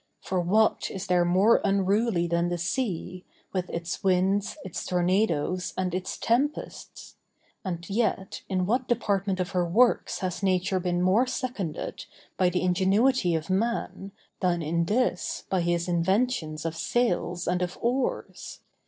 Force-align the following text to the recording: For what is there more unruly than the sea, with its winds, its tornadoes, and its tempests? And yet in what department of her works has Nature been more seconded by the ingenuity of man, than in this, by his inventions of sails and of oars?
For 0.19 0.41
what 0.41 0.89
is 0.89 1.05
there 1.05 1.23
more 1.23 1.61
unruly 1.63 2.25
than 2.25 2.49
the 2.49 2.57
sea, 2.57 3.23
with 3.53 3.69
its 3.69 4.03
winds, 4.03 4.57
its 4.65 4.83
tornadoes, 4.83 5.75
and 5.77 5.93
its 5.93 6.17
tempests? 6.17 7.17
And 7.63 7.87
yet 7.87 8.41
in 8.49 8.65
what 8.65 8.87
department 8.87 9.39
of 9.39 9.51
her 9.51 9.63
works 9.63 10.17
has 10.21 10.41
Nature 10.41 10.79
been 10.79 11.03
more 11.03 11.27
seconded 11.27 12.05
by 12.35 12.49
the 12.49 12.63
ingenuity 12.63 13.35
of 13.35 13.51
man, 13.51 14.11
than 14.39 14.63
in 14.63 14.85
this, 14.85 15.43
by 15.51 15.61
his 15.61 15.87
inventions 15.87 16.65
of 16.65 16.75
sails 16.75 17.47
and 17.47 17.61
of 17.61 17.77
oars? 17.79 18.61